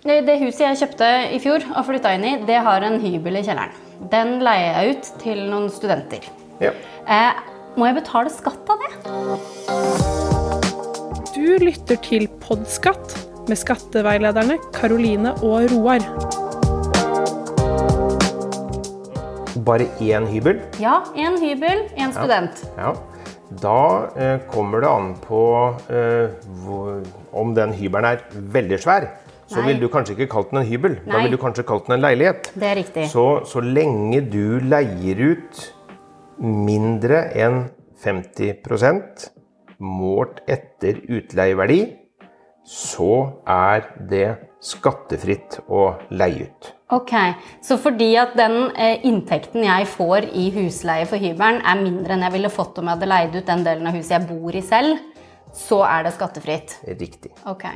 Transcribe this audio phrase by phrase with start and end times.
[0.00, 3.36] Det, det huset jeg kjøpte i fjor og flytta inn i, det har en hybel
[3.36, 3.74] i kjelleren.
[4.08, 6.24] Den leier jeg ut til noen studenter.
[6.62, 6.70] Ja.
[7.04, 7.42] Eh,
[7.76, 8.88] må jeg betale skatt av det?
[11.34, 13.12] Du lytter til Podskatt
[13.44, 16.00] med skatteveilederne Karoline og Roar.
[19.68, 20.64] Bare én hybel?
[20.80, 22.64] Ja, en hybel, en student.
[22.80, 22.96] Ja.
[23.60, 23.80] Da
[24.16, 25.44] eh, kommer det an på
[25.92, 26.30] eh,
[26.64, 27.02] hvor,
[27.36, 29.12] om den hybelen er veldig svær.
[29.50, 30.96] Så ville du kanskje ikke kalt den en hybel.
[31.02, 31.24] Da Nei.
[31.24, 32.52] ville du kanskje kalt den en leilighet.
[32.54, 33.08] Det er riktig.
[33.10, 35.64] Så, så lenge du leier ut
[36.40, 37.64] mindre enn
[38.00, 39.26] 50%
[39.80, 41.80] målt etter utleieverdi,
[42.64, 44.28] så er det
[44.62, 46.70] skattefritt å leie ut.
[46.92, 47.12] Ok,
[47.62, 52.26] Så fordi at den eh, inntekten jeg får i husleie for hybelen er mindre enn
[52.26, 54.62] jeg ville fått om jeg hadde leid ut den delen av huset jeg bor i
[54.64, 54.98] selv,
[55.54, 56.76] så er det skattefritt?
[56.90, 57.32] Riktig.
[57.46, 57.68] Ok.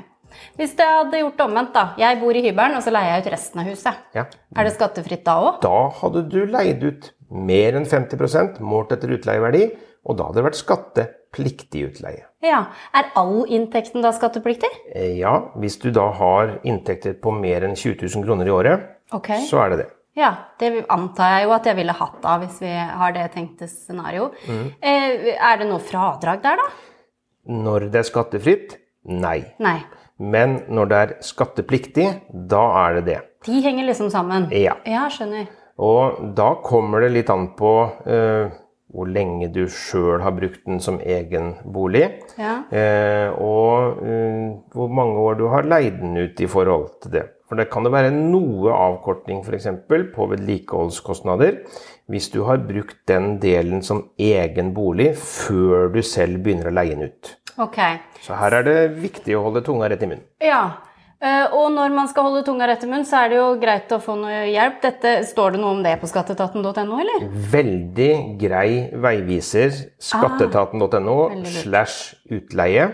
[0.58, 1.84] Hvis jeg hadde gjort det omvendt, da.
[2.00, 4.04] Jeg bor i hybelen, og så leier jeg ut resten av huset.
[4.16, 4.26] Ja.
[4.54, 5.58] Er det skattefritt da òg?
[5.64, 9.66] Da hadde du leid ut mer enn 50 målt etter utleieverdi,
[10.04, 12.26] og da hadde det vært skattepliktig utleie.
[12.44, 12.66] Ja.
[12.94, 14.70] Er all inntekten da skattepliktig?
[14.94, 18.88] Eh, Ja, hvis du da har inntekter på mer enn 20 000 kroner i året,
[19.12, 19.46] okay.
[19.48, 19.90] så er det det.
[20.14, 23.66] Ja, det antar jeg jo at jeg ville hatt da, hvis vi har det tenkte
[23.66, 24.28] scenario.
[24.46, 24.68] Mm.
[24.80, 26.68] er det noe fradrag der, da?
[27.50, 28.76] Når det er skattefritt?
[29.04, 29.40] Nei.
[29.62, 29.78] Nei.
[30.18, 33.20] Men når det er skattepliktig, da er det det.
[33.46, 34.48] De henger liksom sammen?
[34.54, 34.76] Ja.
[34.88, 35.48] Ja, skjønner.
[35.82, 37.72] Og da kommer det litt an på
[38.06, 38.52] uh,
[38.94, 42.06] hvor lenge du sjøl har brukt den som egen bolig,
[42.38, 42.60] Ja.
[42.70, 47.24] Uh, og uh, hvor mange år du har leid den ut i forhold til det.
[47.44, 49.66] For det kan det være noe avkortning f.eks.
[50.14, 51.58] på vedlikeholdskostnader
[52.10, 56.96] hvis du har brukt den delen som egen bolig før du selv begynner å leie
[56.96, 57.34] den ut.
[57.58, 57.76] Ok.
[58.24, 60.24] Så her er det viktig å holde tunga rett i munnen.
[60.42, 60.62] Ja.
[61.20, 63.92] eh, Og når man skal holde tunga rett i munnen, så er det jo greit
[63.94, 64.80] å få noe hjelp.
[64.82, 67.28] Dette, står det noe om det på skatteetaten.no, eller?
[67.52, 69.70] Veldig grei veiviser.
[70.02, 72.88] Skatteetaten.no Ah, slash utleie.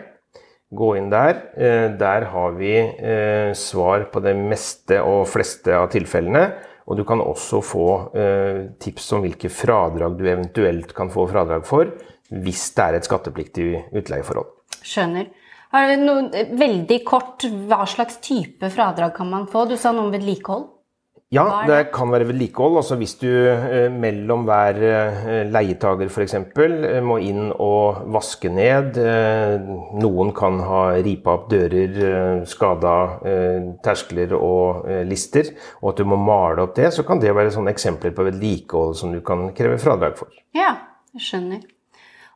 [0.71, 1.41] Gå inn der.
[1.57, 6.45] Eh, Der har vi eh, svar på det meste og fleste av tilfellene.
[6.91, 7.87] Og du kan også få
[8.19, 11.93] eh, tips om hvilke fradrag du eventuelt kan få fradrag for
[12.31, 14.51] hvis det er et skattepliktig utleieforhold.
[14.87, 15.31] Skjønner.
[15.71, 19.69] Har du noe, veldig kort, hva slags type fradrag kan man få?
[19.71, 20.67] Du sa noe om vedlikehold.
[21.31, 22.81] Ja, det kan være vedlikehold.
[22.81, 26.35] Altså hvis du eh, mellom hver eh, leietager f.eks.
[26.35, 28.99] Eh, må inn og vaske ned.
[30.03, 32.97] Noen kan ha ripa opp dører, skada
[33.85, 35.53] terskler og lister,
[35.85, 38.99] og at du må male opp det, så kan det være sånne eksempler på vedlikehold
[38.99, 40.35] som du kan kreve fradrag for.
[40.57, 40.75] Ja,
[41.15, 41.63] jeg skjønner.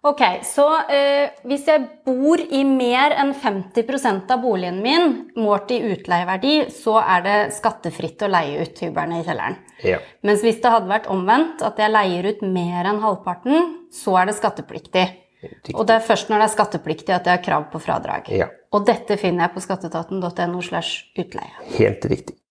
[0.05, 5.79] Ok, så eh, hvis jeg bor i mer enn 50% av boligen min, målt i
[5.95, 9.57] utleieverdi, så er det skattefritt å leie ut hybelen i kjelleren.
[9.81, 10.03] Ja.
[10.21, 14.29] Mens hvis det hadde vært omvendt, at jeg leier ut mer enn halvparten, så er
[14.29, 15.07] det skattepliktig.
[15.45, 15.75] Riktig.
[15.77, 18.29] Og det er først når det er skattepliktig at jeg har krav på fradrag.
[18.33, 18.53] Ja.
[18.77, 21.53] Og dette finner jeg på skatteetaten.no slash utleie.
[21.79, 22.37] Helt riktig.